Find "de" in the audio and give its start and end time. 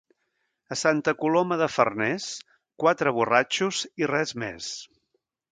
1.59-1.67